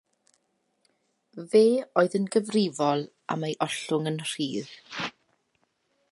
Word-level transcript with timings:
Fe 1.51 1.61
oedd 2.03 2.15
yn 2.19 2.25
gyfrifol 2.35 3.05
am 3.35 3.45
ei 3.49 3.53
ollwng 3.69 4.09
yn 4.13 4.19
rhydd. 4.25 4.73